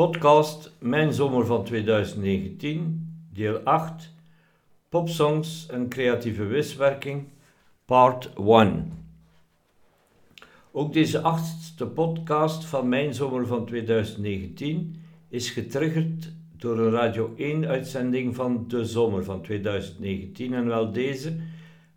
[0.00, 4.12] Podcast Mijn Zomer van 2019, deel 8,
[4.88, 7.24] Popsongs en creatieve wiswerking,
[7.84, 8.92] part 1.
[10.70, 18.34] Ook deze achtste podcast van Mijn Zomer van 2019 is getriggerd door een Radio 1-uitzending
[18.34, 21.36] van de zomer van 2019 en wel deze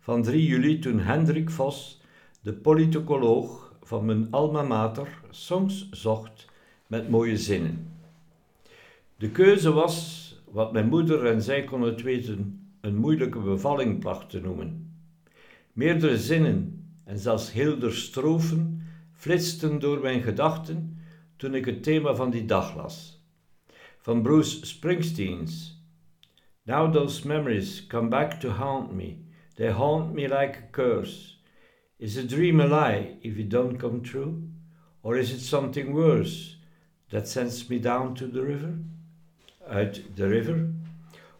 [0.00, 2.00] van 3 juli toen Hendrik Vos,
[2.40, 6.52] de politicoloog van mijn alma mater, songs zocht
[6.86, 7.93] met mooie zinnen.
[9.16, 14.30] De keuze was wat mijn moeder en zij kon het weten een moeilijke bevalling placht
[14.30, 14.96] te noemen.
[15.72, 18.82] Meerdere zinnen en zelfs heel strofen
[19.12, 20.98] flitsten door mijn gedachten
[21.36, 23.24] toen ik het thema van die dag las.
[23.98, 25.82] Van Bruce Springsteen's
[26.66, 29.16] Now those memories come back to haunt me.
[29.54, 31.36] They haunt me like a curse.
[31.98, 34.48] Is a dream a lie if it don't come true?
[35.02, 36.56] Or is it something worse
[37.10, 38.78] that sends me down to the river?
[39.68, 40.68] Uit The River.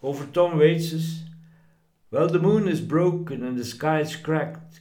[0.03, 1.25] Over Tom Waits's
[2.11, 4.81] Well, the moon is broken and the sky is cracked,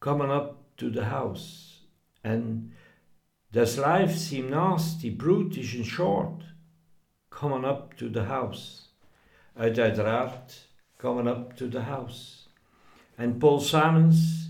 [0.00, 1.80] coming up to the house.
[2.24, 2.72] And
[3.52, 6.42] does life seem nasty, brutish and short,
[7.30, 8.88] coming up to the house?
[9.58, 10.54] Uit uiteraard,
[10.98, 12.48] coming up to the house.
[13.18, 14.48] And Paul Simon's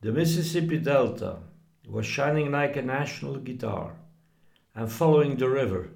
[0.00, 1.40] The Mississippi Delta
[1.86, 3.96] was shining like a national guitar
[4.74, 5.90] and following the river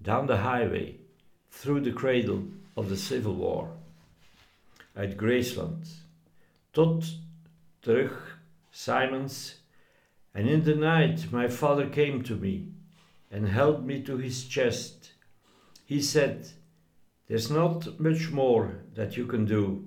[0.00, 1.01] down the highway
[1.52, 2.42] through the cradle
[2.76, 3.68] of the Civil War.
[4.96, 5.86] Uit Graceland
[6.72, 7.04] tot
[7.82, 8.12] terug
[8.70, 9.56] Simons
[10.34, 12.68] and in the night my father came to me
[13.30, 15.12] and held me to his chest.
[15.86, 16.48] He said,
[17.28, 19.84] There's not much more that you can do.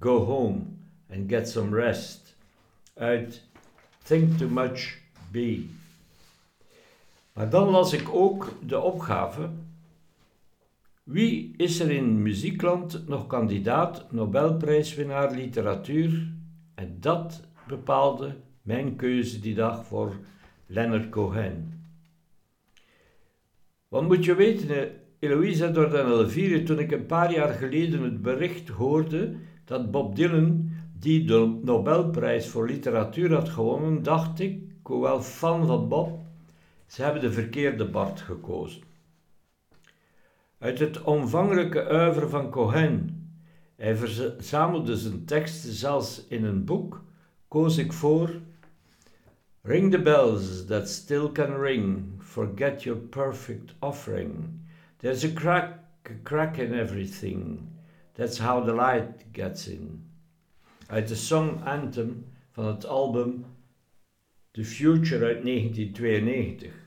[0.00, 0.78] Go home
[1.10, 2.34] and get some rest.
[2.98, 3.40] Uit
[4.04, 4.98] Think Too Much
[5.32, 5.68] Be.
[7.32, 9.50] Maar dan las ik ook de opgave.
[11.06, 16.32] Wie is er in muziekland nog kandidaat Nobelprijswinnaar literatuur?
[16.74, 20.16] En dat bepaalde mijn keuze die dag voor
[20.66, 21.84] Leonard Cohen.
[23.88, 29.34] Want moet je weten, Eloisa Dordan toen ik een paar jaar geleden het bericht hoorde
[29.64, 35.88] dat Bob Dylan die de Nobelprijs voor literatuur had gewonnen, dacht ik, hoewel fan van
[35.88, 36.20] Bob,
[36.86, 38.82] ze hebben de verkeerde Bart gekozen.
[40.66, 43.28] Uit het omvangrijke uiver van Cohen,
[43.76, 47.04] hij verzamelde zijn teksten zelfs in een boek,
[47.48, 48.30] koos ik voor
[49.62, 54.32] Ring the bells that still can ring, forget your perfect offering.
[54.96, 55.78] There's a crack,
[56.10, 57.60] a crack in everything,
[58.12, 60.04] that's how the light gets in
[60.86, 63.44] uit de Song Anthem van het album
[64.50, 66.85] The Future uit 1992.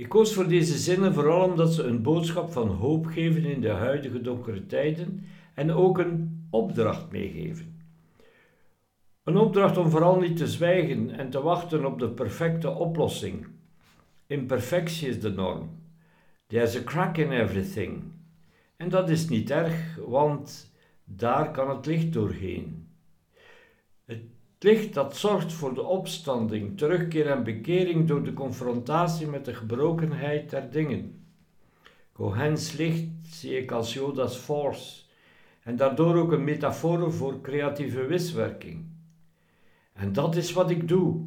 [0.00, 3.68] Ik koos voor deze zinnen vooral omdat ze een boodschap van hoop geven in de
[3.68, 5.24] huidige donkere tijden
[5.54, 7.80] en ook een opdracht meegeven.
[9.24, 13.46] Een opdracht om vooral niet te zwijgen en te wachten op de perfecte oplossing.
[14.26, 15.70] Imperfectie is de norm.
[16.46, 18.02] There's a crack in everything.
[18.76, 20.72] En dat is niet erg, want
[21.04, 22.89] daar kan het licht doorheen.
[24.62, 30.50] Licht dat zorgt voor de opstanding, terugkeer en bekering door de confrontatie met de gebrokenheid
[30.50, 31.24] der dingen.
[32.12, 35.02] Cohen's licht zie ik als Jodas force
[35.62, 38.84] en daardoor ook een metafoor voor creatieve wiswerking.
[39.92, 41.26] En dat is wat ik doe: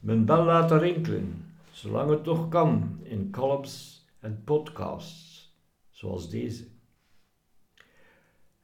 [0.00, 5.54] mijn bel laten rinkelen, zolang het nog kan, in columns en podcasts
[5.90, 6.75] zoals deze.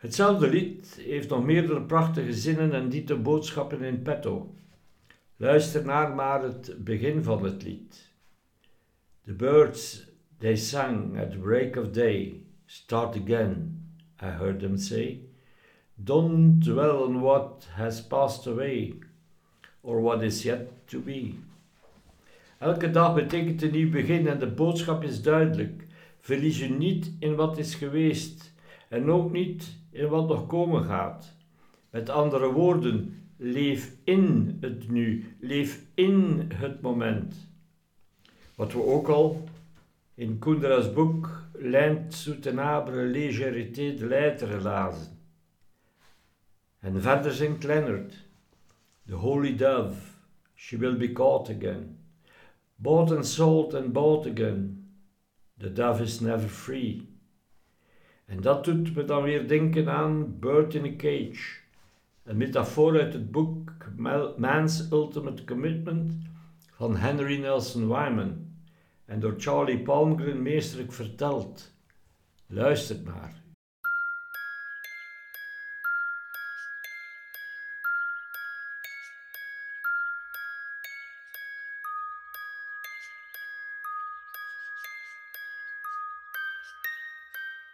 [0.02, 4.54] Hetzelfde lied heeft nog meerdere prachtige zinnen en diepe boodschappen in petto.
[5.36, 8.10] Luister naar maar het begin van het lied.
[9.24, 10.06] The birds
[10.38, 13.84] they sang at break of day, start again,
[14.22, 15.21] I heard them say.
[15.94, 18.94] Don't dwell on what has passed away,
[19.80, 21.34] or what is yet to be.
[22.59, 25.86] Elke dag betekent een nieuw begin en de boodschap is duidelijk.
[26.21, 28.53] Verlies je niet in wat is geweest
[28.88, 31.36] en ook niet in wat nog komen gaat.
[31.91, 37.48] Met andere woorden, leef in het nu, leef in het moment.
[38.54, 39.48] Wat we ook al
[40.15, 45.18] in Kundra's boek L'Inde soutenable légèreté de l'être lazen.
[46.80, 48.12] En verder zingt Leonard,
[49.06, 49.97] The Holy Dove,
[50.54, 51.98] she will be caught again.
[52.77, 54.89] Bought and sold and bought again,
[55.59, 57.11] the dove is never free.
[58.32, 61.60] En dat doet me dan weer denken aan Bird in a Cage,
[62.22, 63.72] een metafoor uit het boek
[64.36, 66.12] Man's Ultimate Commitment
[66.74, 68.46] van Henry Nelson Wyman.
[69.04, 71.74] en door Charlie Palmgren meesterlijk verteld.
[72.46, 73.41] Luistert maar.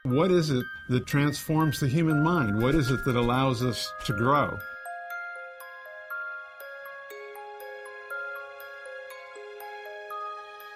[0.09, 2.63] What is it that transforms the human mind?
[2.63, 4.59] What is it that allows us to grow?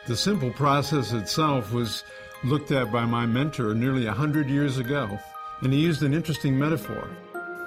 [0.07, 2.05] The simple process itself was
[2.45, 5.19] looked at by my mentor nearly a hundred years ago,
[5.63, 7.09] and he used an interesting metaphor.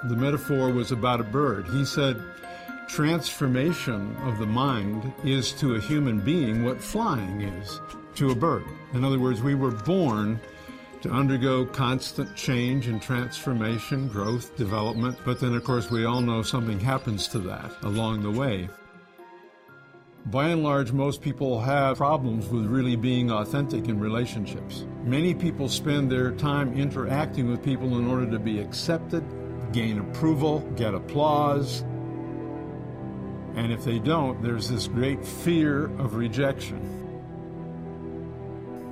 [0.04, 1.66] The metaphor was about a bird.
[1.66, 2.22] He said,
[2.86, 7.80] Transformation of the mind is to a human being what flying is
[8.14, 8.62] to a bird.
[8.94, 10.38] In other words, we were born
[11.06, 15.16] to undergo constant change and transformation, growth, development.
[15.24, 18.68] But then, of course, we all know something happens to that along the way.
[20.26, 24.84] By and large, most people have problems with really being authentic in relationships.
[25.04, 29.22] Many people spend their time interacting with people in order to be accepted,
[29.72, 31.82] gain approval, get applause.
[33.54, 37.05] And if they don't, there's this great fear of rejection.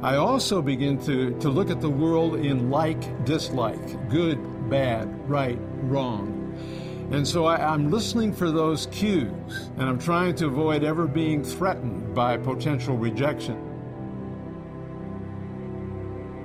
[0.04, 5.58] I also begin to, to look at the world in like, dislike, good, bad, right,
[5.80, 7.08] wrong.
[7.10, 11.42] And so I, am listening for those cues, and I'm trying to avoid ever being
[11.42, 13.56] threatened by potential rejection.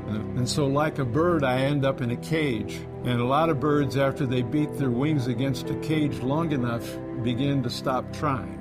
[0.07, 2.79] And so, like a bird, I end up in a cage.
[3.03, 6.97] And a lot of birds, after they beat their wings against a cage long enough,
[7.23, 8.58] begin to stop trying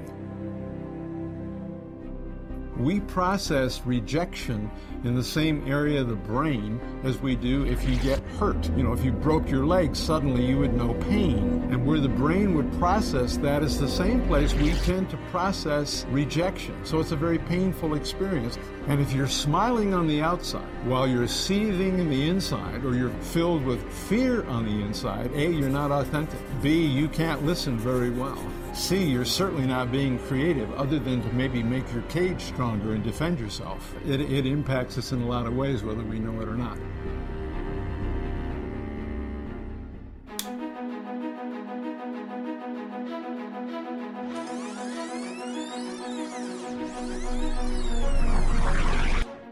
[2.78, 4.70] we process rejection
[5.04, 8.69] in the same area of the brain as we do if you get hurt.
[8.76, 11.69] You know, if you broke your leg, suddenly you would know pain.
[11.70, 16.04] And where the brain would process that is the same place we tend to process
[16.10, 16.84] rejection.
[16.84, 18.58] So it's a very painful experience.
[18.86, 23.10] And if you're smiling on the outside while you're seething in the inside, or you're
[23.10, 26.40] filled with fear on the inside, A, you're not authentic.
[26.62, 28.38] B, you can't listen very well.
[28.78, 33.02] C, you're certainly not being creative other than to maybe make your cage stronger and
[33.02, 33.92] defend yourself.
[34.06, 36.78] It, it impacts us in a lot of ways, whether we know it or not.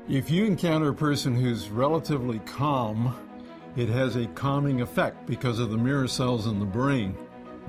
[0.09, 3.15] If you encounter a person who's relatively calm,
[3.75, 7.15] it has a calming effect because of the mirror cells in the brain.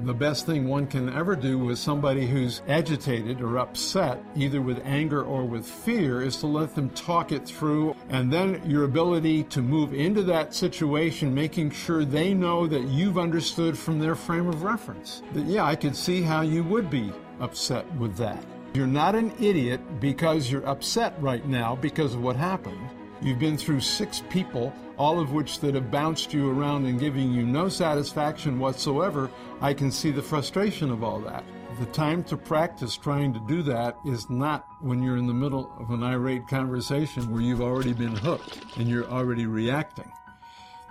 [0.03, 4.79] The best thing one can ever do with somebody who's agitated or upset, either with
[4.85, 7.95] anger or with fear, is to let them talk it through.
[8.09, 13.17] And then your ability to move into that situation, making sure they know that you've
[13.17, 15.23] understood from their frame of reference.
[15.33, 18.43] That, yeah, I could see how you would be upset with that.
[18.75, 22.87] You're not an idiot because you're upset right now because of what happened.
[23.19, 27.31] You've been through six people, all of which that have bounced you around and giving
[27.31, 29.29] you no satisfaction whatsoever.
[29.61, 31.43] I can see the frustration of all that.
[31.79, 35.71] The time to practice trying to do that is not when you're in the middle
[35.79, 40.11] of an irate conversation where you've already been hooked and you're already reacting.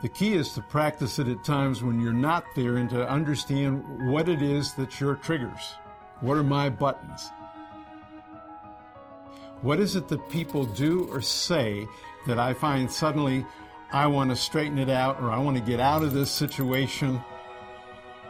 [0.02, 4.12] The key is to practice it at times when you're not there and to understand
[4.12, 5.74] what it is that's your triggers.
[6.20, 7.32] What are my buttons?
[9.62, 11.88] What is it that people do or say
[12.26, 13.44] that I find suddenly
[13.96, 17.18] I want to straighten it out or I want to get out of this situation?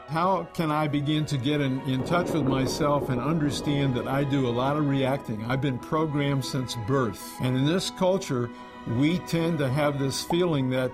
[0.06, 4.22] How can I begin to get in, in touch with myself and understand that I
[4.22, 5.44] do a lot of reacting?
[5.46, 7.20] I've been programmed since birth.
[7.40, 8.48] And in this culture,
[8.90, 10.92] we tend to have this feeling that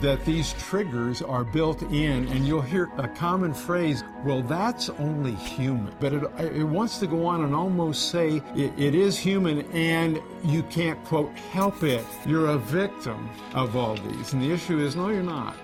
[0.00, 5.34] that these triggers are built in, and you'll hear a common phrase, well, that's only
[5.34, 5.94] human.
[6.00, 6.22] But it,
[6.56, 11.02] it wants to go on and almost say it, it is human and you can't,
[11.04, 12.04] quote, help it.
[12.26, 14.32] You're a victim of all these.
[14.32, 15.54] And the issue is, no, you're not.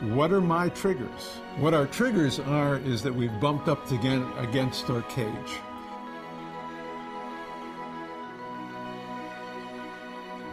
[0.00, 1.38] What are my triggers?
[1.58, 5.58] What our triggers are is that we've bumped up again against our cage.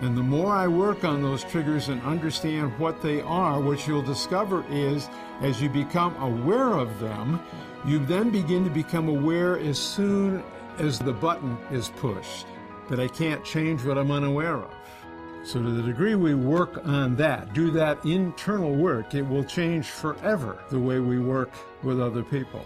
[0.01, 4.01] And the more I work on those triggers and understand what they are, what you'll
[4.01, 5.07] discover is
[5.41, 7.39] as you become aware of them,
[7.85, 10.43] you then begin to become aware as soon
[10.79, 12.47] as the button is pushed
[12.89, 14.73] that I can't change what I'm unaware of.
[15.43, 19.87] So, to the degree we work on that, do that internal work, it will change
[19.87, 21.51] forever the way we work
[21.83, 22.63] with other people.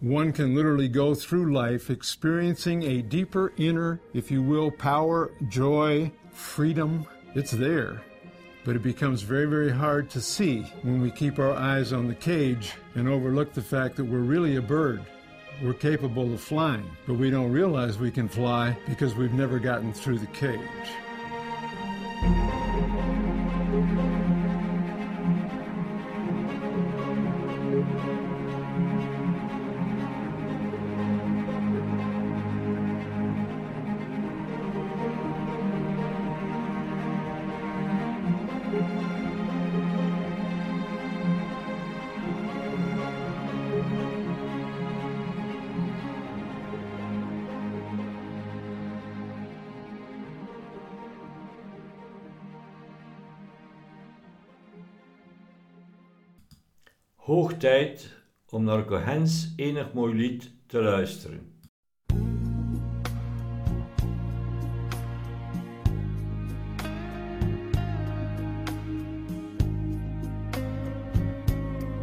[0.00, 6.10] One can literally go through life experiencing a deeper inner, if you will, power, joy,
[6.32, 7.06] freedom.
[7.34, 8.02] It's there.
[8.64, 12.14] But it becomes very, very hard to see when we keep our eyes on the
[12.14, 15.04] cage and overlook the fact that we're really a bird
[15.62, 19.92] we're capable of flying, but we don't realize we can fly because we've never gotten
[19.92, 20.58] through the cage.
[57.30, 61.52] Hoog tijd om naar Cohens enig mooi lied te luisteren.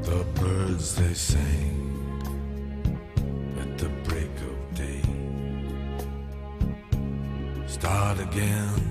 [0.02, 1.98] The birds they sang
[3.60, 5.02] at the break of day
[7.66, 8.87] start again.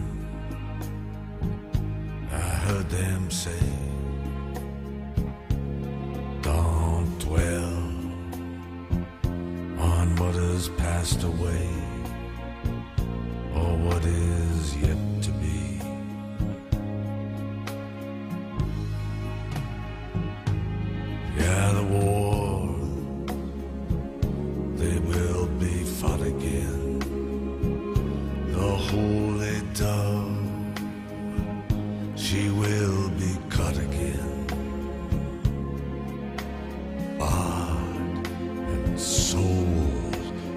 [33.06, 34.46] Will be caught again.
[37.18, 38.26] Bought
[38.72, 40.16] and sold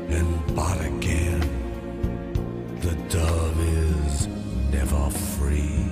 [0.09, 1.41] and bought again.
[2.81, 4.27] The dove is
[4.71, 5.88] never free.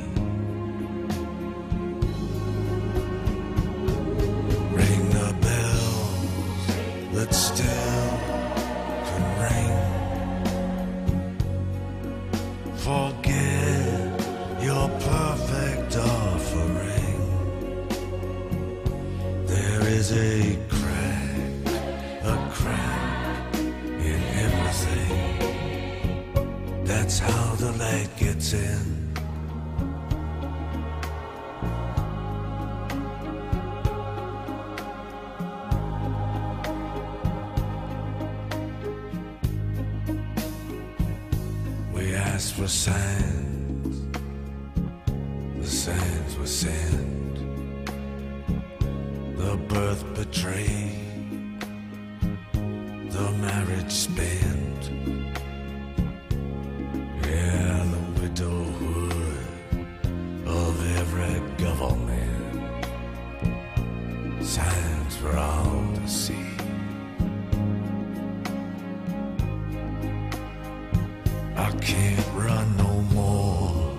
[71.55, 73.93] I can't run no more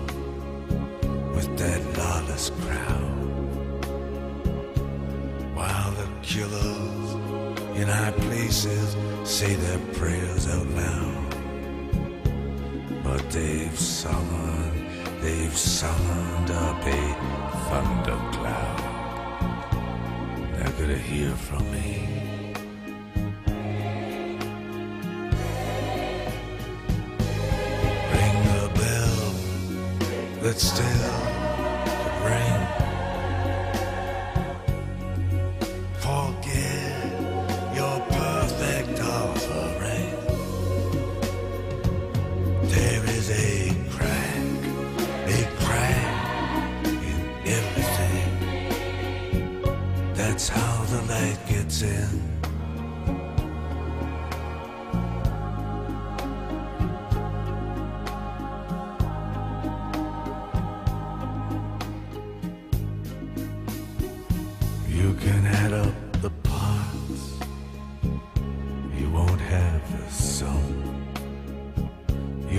[1.33, 3.15] with that lawless crowd.
[5.55, 7.13] While the killers
[7.79, 11.35] in high places say their prayers out loud.
[13.03, 17.15] But they've summoned, they've summoned up a
[17.69, 18.88] thundercloud.
[20.79, 22.07] They're gonna hear from me.
[28.13, 28.69] Ring the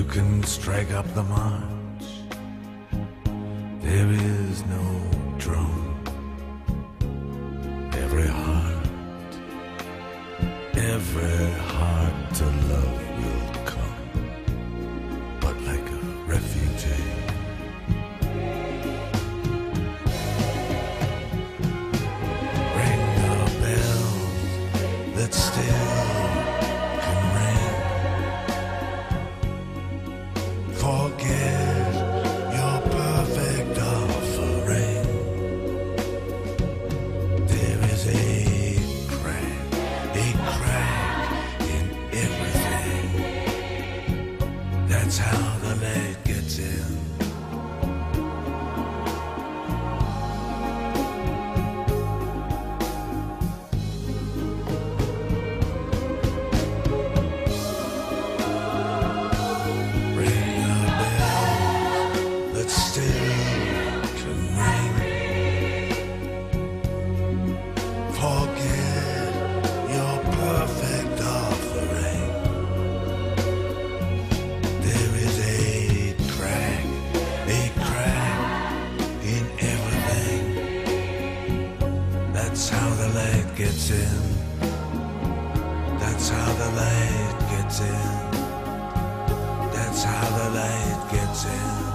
[0.00, 2.04] You can strike up the march.
[3.82, 4.86] There is no
[5.36, 6.02] drum.
[7.92, 9.32] Every heart,
[10.74, 13.09] every heart to love
[83.60, 84.22] gets in.
[85.98, 88.30] That's how the light gets in.
[89.74, 91.89] That's how the light gets in.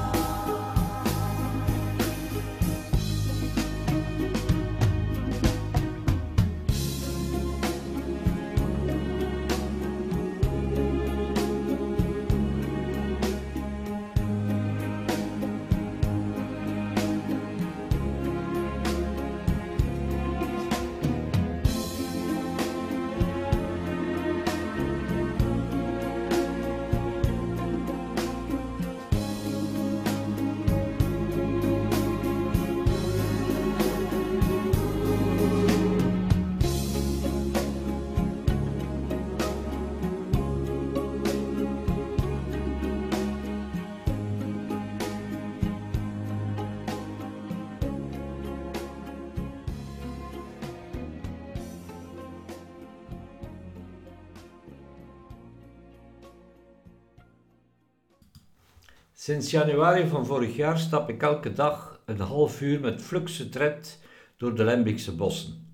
[59.25, 64.01] Sinds januari van vorig jaar stap ik elke dag een half uur met fluxe tred
[64.37, 65.67] door de Lembikse bossen.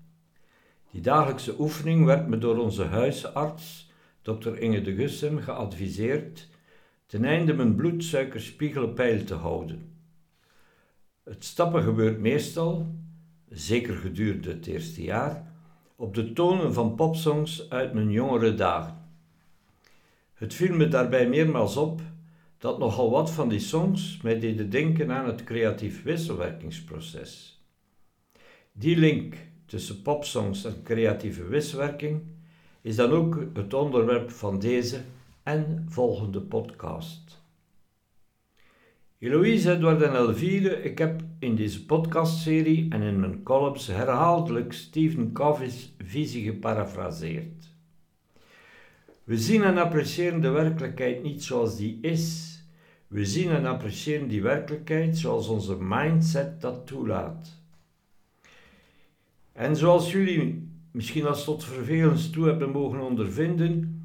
[0.90, 3.90] Die dagelijkse oefening werd me door onze huisarts,
[4.22, 4.56] Dr.
[4.56, 6.48] Inge de Gussem, geadviseerd
[7.06, 9.92] ten einde mijn bloedsuikerspiegel op peil te houden.
[11.24, 12.86] Het stappen gebeurt meestal,
[13.48, 15.52] zeker gedurende het eerste jaar,
[15.96, 18.96] op de tonen van popsongs uit mijn jongere dagen.
[20.34, 22.00] Het viel me daarbij meermaals op
[22.62, 27.62] dat nogal wat van die songs mij deden denken aan het creatief wisselwerkingsproces.
[28.72, 29.34] Die link
[29.66, 32.20] tussen popsongs en creatieve wisselwerking
[32.82, 35.00] is dan ook het onderwerp van deze
[35.42, 37.42] en volgende podcast.
[39.18, 45.32] Eloïse, Edward en Elvire, ik heb in deze podcastserie en in mijn columns herhaaldelijk Stephen
[45.32, 47.70] Covey's visie geparafraseerd.
[49.24, 52.51] We zien en appreciëren de werkelijkheid niet zoals die is.
[53.12, 57.60] We zien en appreciëren die werkelijkheid zoals onze mindset dat toelaat.
[59.52, 64.04] En zoals jullie misschien als tot vervelens toe hebben mogen ondervinden,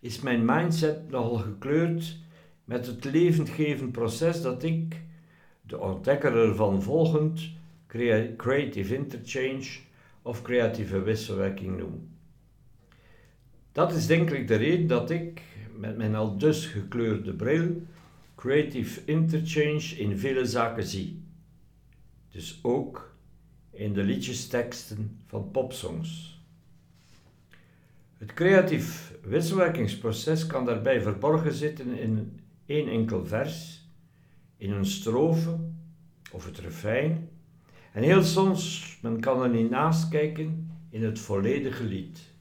[0.00, 2.18] is mijn mindset nogal gekleurd
[2.64, 5.02] met het levendgevend proces dat ik,
[5.62, 7.50] de ontdekker ervan volgend,
[8.36, 9.78] creative interchange
[10.22, 12.08] of creatieve wisselwerking noem.
[13.72, 15.42] Dat is denk ik de reden dat ik,
[15.76, 17.82] met mijn al dus gekleurde bril,
[18.44, 21.22] creative interchange in vele zaken zie.
[22.30, 23.16] Dus ook
[23.70, 26.40] in de liedjesteksten van popsongs.
[28.18, 33.88] Het creatief wisselwerkingsproces kan daarbij verborgen zitten in één enkel vers,
[34.56, 35.58] in een strofe
[36.32, 37.28] of het refrein,
[37.92, 42.33] en heel soms, men kan er niet naast kijken, in het volledige lied.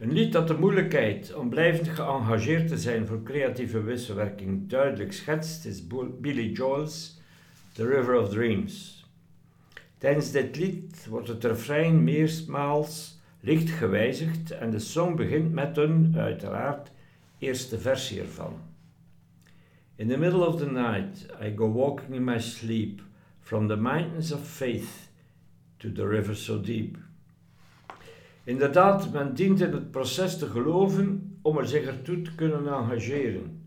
[0.00, 5.64] Een lied dat de moeilijkheid om blijvend geëngageerd te zijn voor creatieve wisselwerking duidelijk schetst,
[5.66, 5.86] is
[6.20, 7.20] Billy Joel's
[7.72, 9.04] The River of Dreams.
[9.98, 16.14] Tijdens dit lied wordt het refrein meermaals licht gewijzigd en de song begint met een,
[16.16, 16.90] uiteraard,
[17.38, 18.60] eerste versie ervan.
[19.96, 23.02] In the middle of the night I go walking in my sleep
[23.40, 25.10] from the mountains of faith
[25.76, 26.96] to the river so deep.
[28.44, 33.64] Inderdaad, men dient in het proces te geloven om er zich ertoe te kunnen engageren.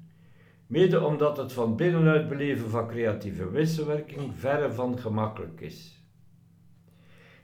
[0.68, 6.04] Mede omdat het van binnenuit beleven van creatieve wisselwerking verre van gemakkelijk is.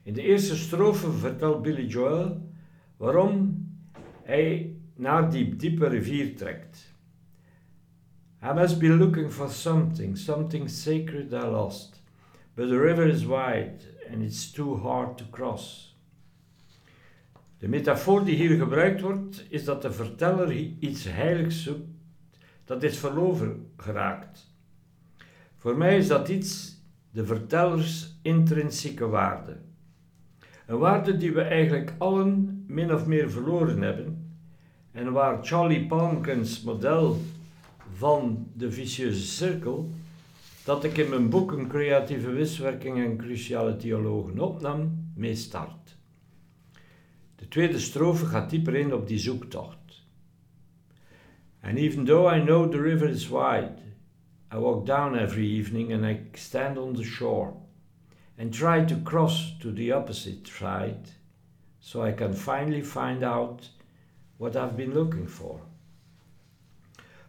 [0.03, 2.51] In de eerste strofe vertelt Billy Joel
[2.97, 3.67] waarom
[4.23, 6.93] hij naar die diepe rivier trekt.
[8.43, 12.01] I must be looking for something, something sacred I lost,
[12.55, 13.79] but the river is wide
[14.11, 15.88] and it's too hard to cross.
[17.59, 21.87] De metafoor die hier gebruikt wordt, is dat de verteller iets heiligs zoekt
[22.69, 24.47] dat is verloren geraakt.
[25.55, 29.57] Voor mij is dat iets de vertellers intrinsieke waarde.
[30.65, 34.33] Een waarde die we eigenlijk allen min of meer verloren hebben
[34.91, 37.17] en waar Charlie Palmkins model
[37.93, 39.89] van de vicieuze cirkel
[40.63, 45.78] dat ik in mijn boek Een creatieve wiswerking en cruciale dialogen opnam, mee start.
[47.39, 50.03] De tweede strofe gaat dieper in op die zoektocht.
[51.61, 53.77] And even though I know the river is wide,
[54.53, 57.53] I walk down every evening and I stand on the shore
[58.37, 61.09] and try to cross to the opposite side
[61.79, 63.69] so I can finally find out
[64.37, 65.59] what I've been looking for.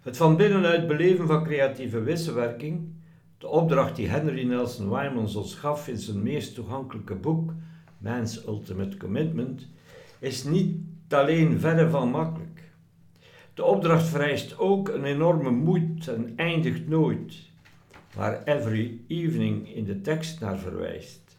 [0.03, 2.94] Het van binnenuit beleven van creatieve wisselwerking,
[3.38, 7.53] de opdracht die Henry Nelson Wymans ons gaf in zijn meest toegankelijke boek,
[7.99, 9.68] Man's Ultimate Commitment,
[10.20, 10.76] is niet
[11.09, 12.70] alleen verre van makkelijk.
[13.54, 17.35] De opdracht vereist ook een enorme moed en eindigt nooit,
[18.14, 21.38] waar every evening in de tekst naar verwijst.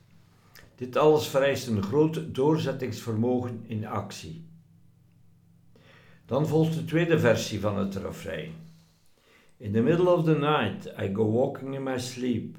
[0.76, 4.44] Dit alles vereist een groot doorzettingsvermogen in actie.
[6.26, 8.52] Dan volgt de tweede versie van het refrein.
[9.58, 12.58] In the middle of the night I go walking in my sleep,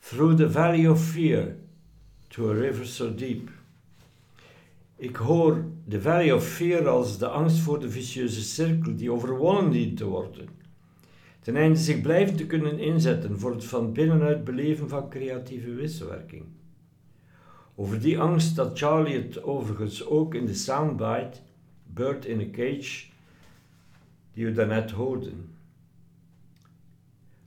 [0.00, 1.56] through the valley of fear,
[2.28, 3.50] to a river so deep.
[5.00, 9.70] Ik hoor de valley of fear als de angst voor de vicieuze cirkel die overwonnen
[9.70, 10.48] dient te worden.
[11.40, 16.44] Ten einde zich blijven te kunnen inzetten voor het van binnenuit beleven van creatieve wisselwerking.
[17.74, 21.38] Over die angst dat Charlie het overigens ook in de soundbite
[21.84, 23.06] Bird in a Cage,
[24.32, 25.54] die we daarnet hoorden.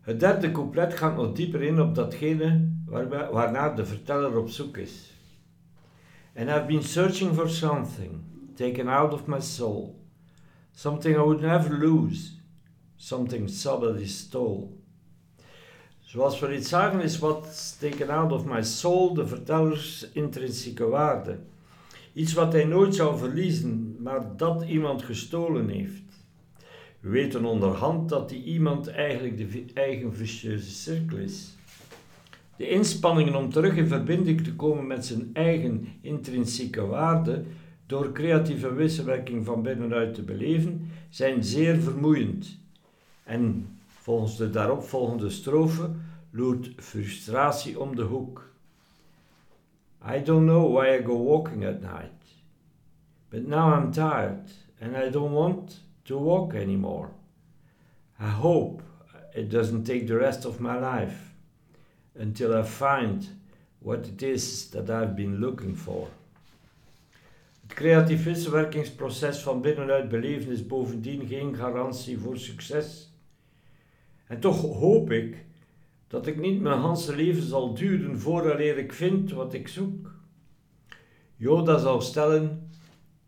[0.02, 4.78] Het derde couplet gaat nog dieper in op datgene waar, waarnaar de verteller op zoek
[4.78, 5.11] is.
[6.36, 8.24] And I've been searching for something
[8.56, 9.96] taken out of my soul,
[10.74, 12.32] something I would never lose,
[12.98, 14.80] something somebody stole.
[16.02, 21.40] Zoals we iets zagen is wat taken out of my soul de vertellers intrinsieke waarde.
[22.14, 26.04] Iets wat hij nooit zou verliezen, maar dat iemand gestolen heeft.
[27.00, 31.56] We weten onderhand dat die iemand eigenlijk de eigen vicieuze cirkel is.
[32.62, 37.44] De inspanningen om terug in verbinding te komen met zijn eigen intrinsieke waarde
[37.86, 42.60] door creatieve wisselwerking van binnenuit te beleven, zijn zeer vermoeiend.
[43.24, 45.90] En volgens de daaropvolgende strofe
[46.32, 48.54] loert frustratie om de hoek.
[50.16, 52.44] I don't know why I go walking at night,
[53.30, 57.08] but now I'm tired and I don't want to walk anymore.
[58.20, 58.82] I hope
[59.34, 61.31] it doesn't take the rest of my life
[62.20, 63.28] until I find
[63.80, 66.08] what it is that I've been looking for.
[67.62, 73.14] Het creatief wisselwerkingsproces van binnenuit beleven is bovendien geen garantie voor succes.
[74.28, 75.46] En toch hoop ik
[76.08, 80.14] dat ik niet mijn hele leven zal duren vooraleer ik vind wat ik zoek.
[81.36, 82.70] Yoda zal stellen: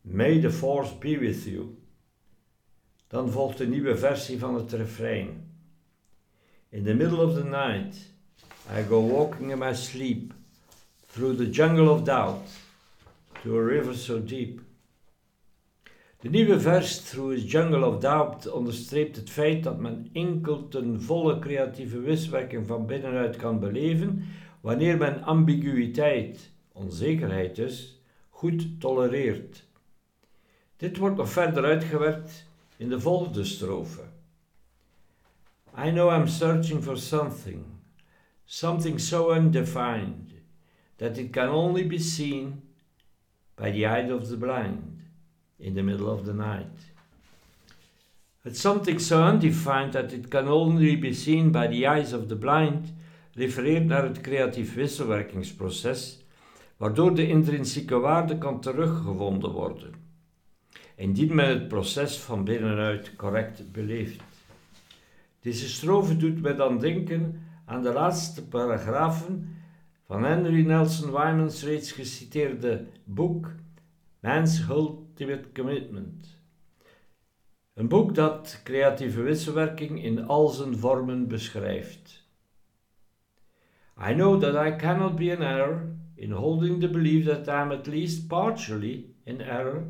[0.02, 1.78] May the force be with you.
[3.08, 5.52] Dan volgt een nieuwe versie van het refrein.
[6.70, 8.13] In the middle of the night,
[8.70, 10.34] I go walking in my sleep
[11.08, 12.48] through the jungle of doubt
[13.44, 14.62] to a river so deep.
[16.24, 21.02] De nieuwe vers Through a Jungle of Doubt onderstreept het feit dat men enkel ten
[21.02, 24.26] volle creatieve wiswerking van binnenuit kan beleven
[24.62, 29.64] wanneer men ambiguïteit, onzekerheid dus, goed tolereert.
[30.78, 32.46] Dit wordt nog verder uitgewerkt
[32.78, 34.02] in de volgende strofe.
[35.86, 37.66] I know I'm searching for something,
[38.54, 40.32] something so undefined
[41.00, 42.62] that it can only be seen
[43.56, 45.00] by the eye of the blind
[45.60, 46.78] in the middle of the night.
[48.46, 52.36] It's something so undefined that it can only be seen by the eyes of the
[52.36, 52.94] blind
[53.36, 56.20] refereert naar het creatief wisselwerkingsproces,
[56.78, 59.94] waardoor de intrinsieke waarde kan teruggevonden worden
[60.96, 64.22] indien men het proces van binnenuit correct beleeft.
[65.40, 69.56] Deze strofe doet mij dan denken aan de laatste paragrafen
[70.06, 73.52] van Henry Nelson Wymans reeds geciteerde boek
[74.20, 76.42] Man's Ultimate Commitment.
[77.74, 82.28] Een boek dat creatieve wisselwerking in al zijn vormen beschrijft.
[84.10, 87.72] I know that I cannot be in error in holding the belief that I am
[87.72, 89.84] at least partially in error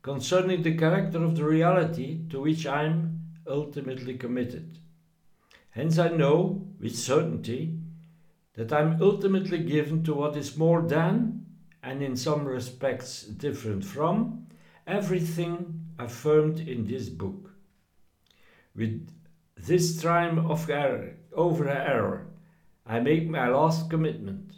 [0.00, 4.78] concerning the character of the reality to which I am ultimately committed.
[5.76, 7.78] Hence, I know with certainty
[8.54, 11.44] that I am ultimately given to what is more than,
[11.82, 14.46] and in some respects different from,
[14.86, 17.50] everything affirmed in this book.
[18.74, 19.06] With
[19.54, 22.26] this triumph of error, over error,
[22.86, 24.52] I make my last commitment.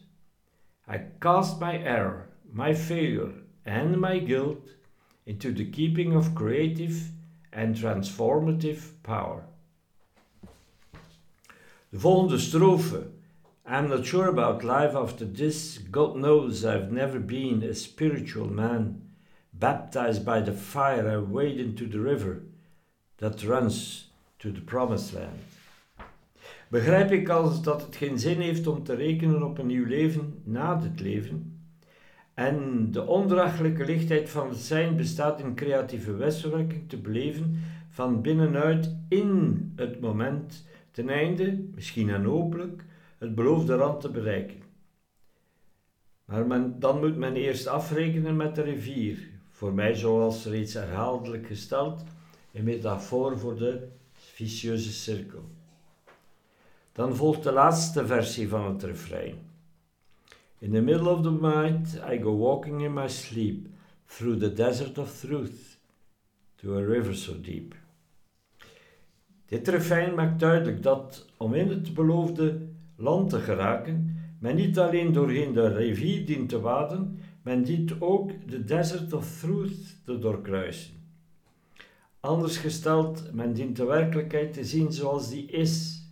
[0.87, 3.33] I cast my error, my failure,
[3.67, 4.69] and my guilt
[5.27, 7.11] into the keeping of creative
[7.53, 9.43] and transformative power.
[11.91, 13.07] De volgende strofe.
[13.67, 15.81] I'm not sure about life after this.
[15.91, 19.03] God knows I've never been a spiritual man.
[19.51, 22.43] Baptized by the fire, I wade into the river
[23.17, 25.39] that runs to the promised land.
[26.69, 30.41] Begrijp ik als dat het geen zin heeft om te rekenen op een nieuw leven
[30.45, 31.61] na het leven?
[32.35, 38.97] En de ondraaglijke lichtheid van het zijn bestaat in creatieve wisselwerking te beleven van binnenuit
[39.09, 40.67] in het moment,
[40.99, 42.85] ten einde, misschien en hopelijk,
[43.19, 44.63] het beloofde rand te bereiken.
[46.25, 52.03] Maar dan moet men eerst afrekenen met de rivier, voor mij zoals reeds herhaaldelijk gesteld,
[52.53, 55.45] een metafoor voor de vicieuze cirkel.
[56.93, 59.35] Dan volgt de laatste versie van het refrein.
[60.59, 63.67] In the middle of the night I go walking in my sleep
[64.07, 65.79] through the desert of truth
[66.57, 67.75] to a river so deep.
[69.49, 75.13] Dit refrein maakt duidelijk dat om in het beloofde land te geraken, men niet alleen
[75.13, 80.95] doorheen de rivier dient te waden, men dient ook de desert of truth te doorkruisen.
[82.21, 86.03] Anders gesteld, men dient de werkelijkheid te zien zoals die is.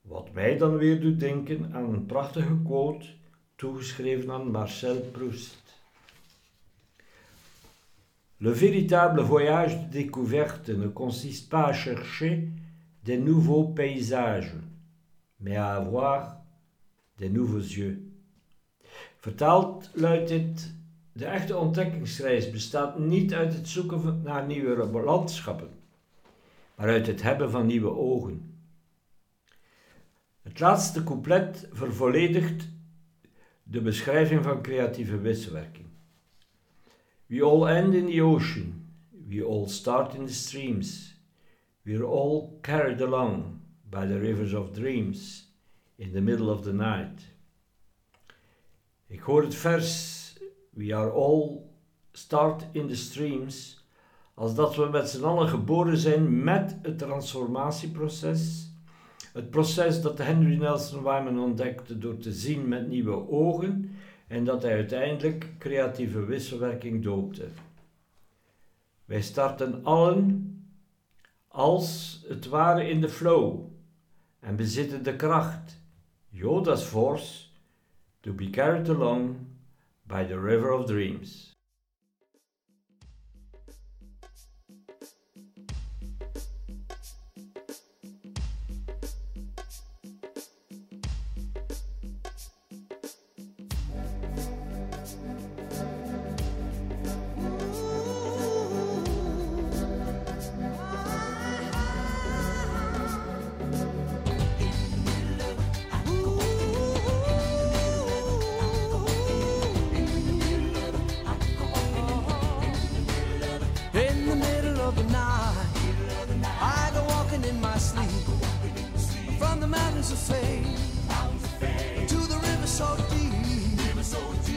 [0.00, 3.06] Wat mij dan weer doet denken aan een prachtige quote
[3.56, 5.67] toegeschreven aan Marcel Proust.
[8.40, 12.48] Le véritable voyage de découverte ne consiste pas à chercher
[13.02, 14.54] des nouveaux paysages,
[15.40, 16.36] mais à avoir
[17.18, 18.00] des nouveaux yeux.
[19.18, 20.74] Vertaald luidt dit:
[21.12, 25.70] De echte ontdekkingsreis bestaat niet uit het zoeken naar nieuwe landschappen,
[26.76, 28.54] maar uit het hebben van nieuwe ogen.
[30.42, 32.68] Het laatste couplet vervolledigt
[33.62, 35.87] de beschrijving van creatieve wisselwerking.
[37.28, 38.86] We all end in the ocean,
[39.28, 41.14] we all start in the streams,
[41.84, 43.60] we're all carried along
[43.90, 45.48] by the rivers of dreams
[45.98, 47.20] in the middle of the night.
[49.08, 50.18] Ik hoor het vers
[50.78, 51.70] We are all
[52.12, 53.84] start in the streams
[54.34, 58.70] als dat we met z'n allen geboren zijn met het transformatieproces.
[59.32, 63.90] Het proces dat Henry Nelson Wyman ontdekte door te zien met nieuwe ogen
[64.28, 67.48] en dat hij uiteindelijk creatieve wisselwerking doopte.
[69.04, 70.52] Wij starten allen
[71.48, 73.64] als het ware in de flow
[74.40, 75.80] en bezitten de kracht,
[76.28, 77.46] Yoda's force,
[78.20, 79.36] to be carried along
[80.02, 81.57] by the river of dreams.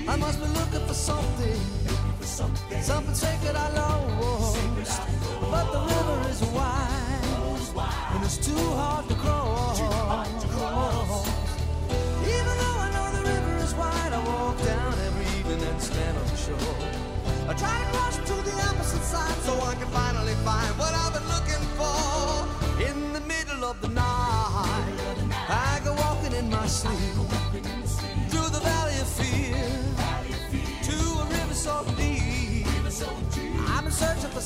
[0.07, 4.55] I must be looking for something, looking for something, something sacred I lost.
[4.55, 4.87] Sacred
[5.51, 9.79] but the river is wide, wide, and it's too hard to cross.
[9.79, 11.27] Hard to cross.
[12.23, 16.17] Even though I know the river is wide, I walk down every evening and stand
[16.17, 17.11] on the shore.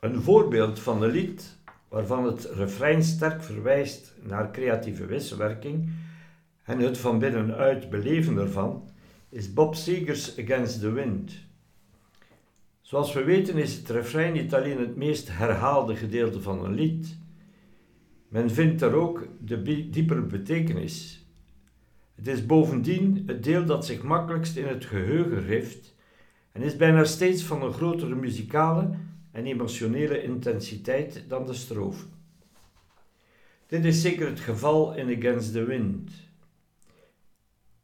[0.00, 1.56] Een voorbeeld van een lied
[1.88, 5.90] waarvan het refrein sterk verwijst naar creatieve wisselwerking
[6.64, 8.88] en het van binnenuit beleven ervan,
[9.28, 11.32] is Bob Seger's Against the Wind.
[12.80, 17.16] Zoals we weten is het refrein niet alleen het meest herhaalde gedeelte van een lied,
[18.28, 21.26] men vindt er ook de diepere betekenis.
[22.14, 25.94] Het is bovendien het deel dat zich makkelijkst in het geheugen rift
[26.52, 28.90] en is bijna steeds van een grotere muzikale
[29.32, 32.04] en emotionele intensiteit dan de strofe.
[33.66, 36.10] Dit is zeker het geval in Against the Wind.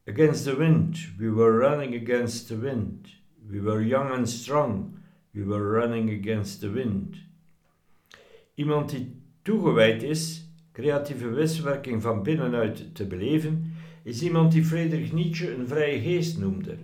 [0.09, 3.09] Against the wind, we were running against the wind.
[3.49, 4.99] We were young and strong,
[5.31, 7.17] we were running against the wind.
[8.55, 15.55] Iemand die toegewijd is creatieve wisselwerking van binnenuit te beleven, is iemand die Friedrich Nietzsche
[15.55, 16.77] een vrije geest noemde.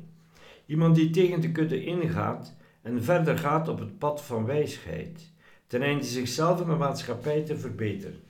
[0.67, 5.33] Iemand die tegen de kudde ingaat en verder gaat op het pad van wijsheid,
[5.67, 8.21] ten einde zichzelf en de maatschappij te verbeteren.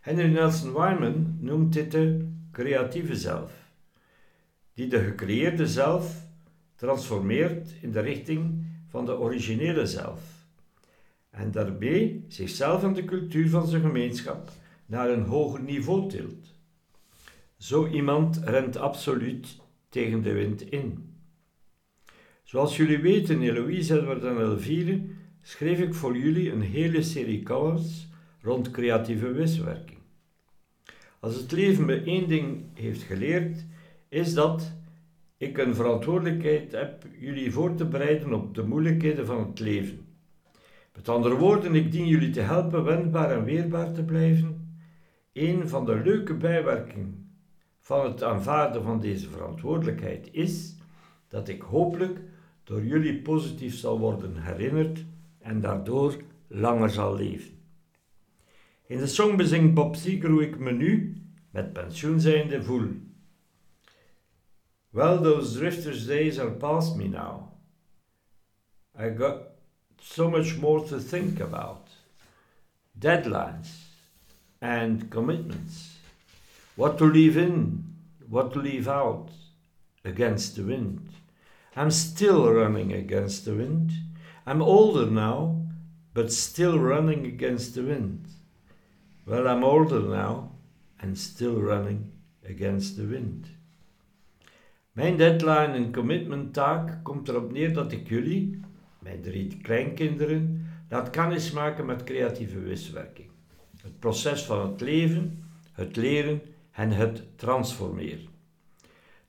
[0.00, 3.52] Henry Nelson Wyman noemt dit de creatieve zelf,
[4.74, 6.26] die de gecreëerde zelf
[6.76, 10.38] transformeert in de richting van de originele zelf
[11.38, 14.50] en daarmee zichzelf en de cultuur van zijn gemeenschap
[14.86, 16.56] naar een hoger niveau tilt.
[17.56, 19.56] Zo iemand rent absoluut
[19.88, 21.07] tegen de wind in.
[22.48, 25.00] Zoals jullie weten, Eloïse, Edward en Elvire,
[25.42, 28.08] schreef ik voor jullie een hele serie columns
[28.42, 29.98] rond creatieve wisselwerking.
[31.20, 33.64] Als het leven me één ding heeft geleerd,
[34.08, 34.72] is dat
[35.36, 40.06] ik een verantwoordelijkheid heb jullie voor te bereiden op de moeilijkheden van het leven.
[40.94, 44.78] Met andere woorden, ik dien jullie te helpen wendbaar en weerbaar te blijven.
[45.32, 47.30] Een van de leuke bijwerkingen
[47.78, 50.76] van het aanvaarden van deze verantwoordelijkheid is
[51.28, 52.18] dat ik hopelijk
[52.68, 55.04] door jullie positief zal worden herinnerd
[55.38, 57.58] en daardoor langer zal leven.
[58.86, 62.88] In de song bezingt Bob Seger hoe ik me nu, met pensioen zijnde, voel.
[64.90, 67.42] Well, those drifters days are past me now.
[69.00, 69.40] I got
[70.00, 71.88] so much more to think about.
[72.92, 73.68] Deadlines
[74.58, 75.96] and commitments.
[76.74, 77.84] What to leave in,
[78.28, 79.30] what to leave out
[80.02, 81.08] against the wind.
[81.78, 83.92] I'm still running against the wind.
[84.44, 85.62] I'm older now,
[86.12, 88.26] but still running against the wind.
[89.24, 90.50] Well, I'm older now
[91.00, 92.10] and still running
[92.48, 93.46] against the wind.
[94.92, 98.60] Mijn deadline en commitment taak komt erop neer dat ik jullie,
[98.98, 103.28] mijn drie kleinkinderen, laat kennis maken met creatieve wiswerking.
[103.82, 106.40] Het proces van het leven, het leren
[106.72, 108.37] en het transformeren.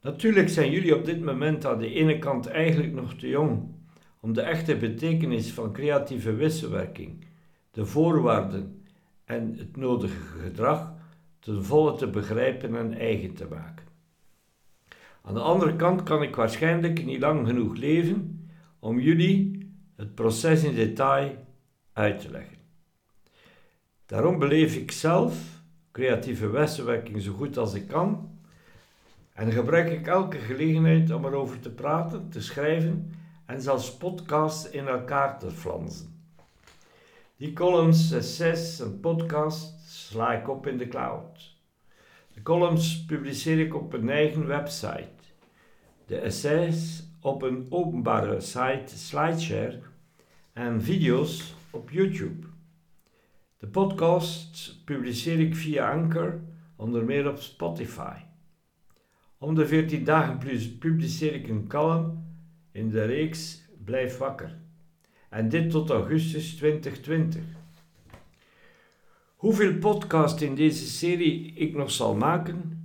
[0.02, 3.78] Natuurlijk zijn jullie op dit moment aan de ene kant eigenlijk nog te jong
[4.20, 7.26] om de echte betekenis van creatieve wisselwerking,
[7.72, 8.84] de voorwaarden
[9.26, 10.94] en het nodige gedrag
[11.40, 13.86] ten volle te begrijpen en eigen te maken.
[15.22, 20.64] Aan de andere kant kan ik waarschijnlijk niet lang genoeg leven om jullie het proces
[20.64, 21.46] in detail
[21.94, 22.58] uit te leggen.
[24.06, 28.39] Daarom beleef ik zelf creatieve wisselwerking zo goed als ik kan
[29.40, 33.14] en gebruik ik elke gelegenheid om erover te praten, te schrijven
[33.46, 36.22] en zelfs podcasts in elkaar te flansen.
[37.38, 41.58] Die columns, essays en podcasts sla ik op in de cloud.
[42.34, 45.24] De columns publiceer ik op een eigen website.
[46.06, 49.80] De essays op een openbare site SlideShare
[50.54, 52.48] en video's op YouTube.
[53.58, 56.40] De podcast publiceer ik via Anchor,
[56.76, 58.29] onder meer op Spotify.
[59.42, 62.24] Om de 14 dagen plus publiceer ik een column
[62.72, 64.58] in de reeks Blijf wakker.
[65.30, 67.42] En dit tot augustus 2020.
[69.36, 72.84] Hoeveel podcast in deze serie ik nog zal maken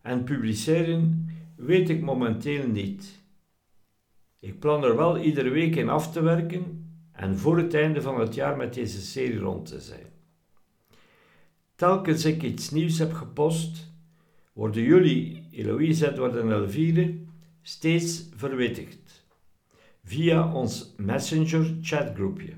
[0.00, 3.22] en publiceren, weet ik momenteel niet.
[4.40, 8.20] Ik plan er wel iedere week in af te werken en voor het einde van
[8.20, 10.06] het jaar met deze serie rond te zijn.
[11.74, 13.92] Telkens ik iets nieuws heb gepost,
[14.52, 17.14] worden jullie, Eloïse, Edward en Elvire,
[17.62, 19.24] steeds verwittigd
[20.02, 22.56] via ons Messenger chatgroepje.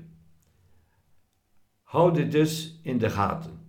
[1.83, 3.59] Houd dit dus in de gaten.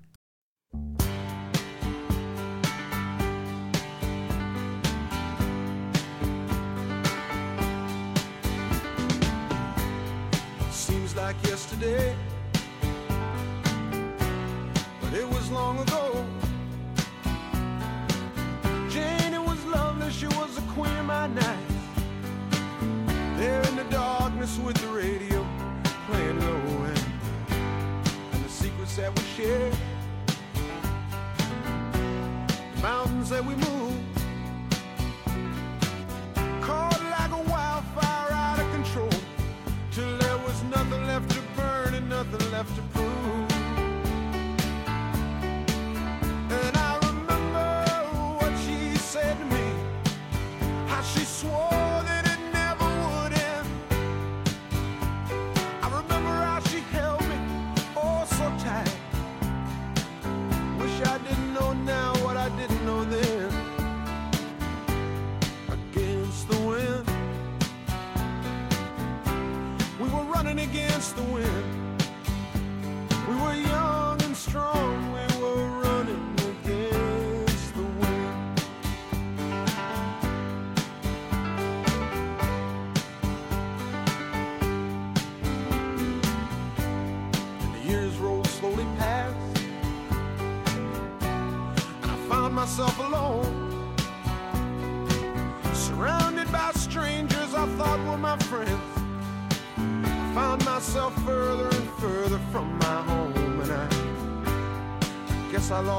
[10.71, 12.15] Seems like yesterday,
[24.57, 25.47] darkness with the radio
[26.07, 27.01] playing low and,
[28.33, 29.71] and the secrets that we share,
[32.75, 33.86] the mountains that we move.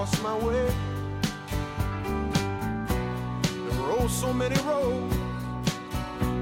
[0.08, 0.68] Lost my way.
[3.42, 5.16] There were oh so many roads.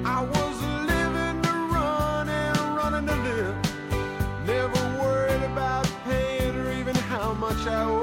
[0.05, 0.61] I was
[0.91, 3.55] living to run and running to live.
[4.45, 8.01] Never worried about paying or even how much I owe.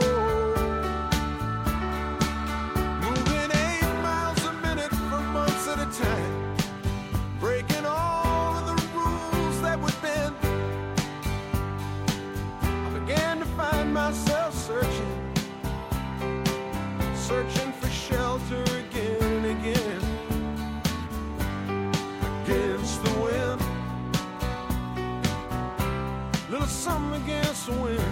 [3.05, 6.32] Moving eight miles a minute for months at a time
[27.63, 28.12] something